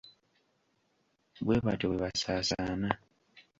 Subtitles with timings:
[1.45, 2.89] Bwe batyo bwe baasaasaana.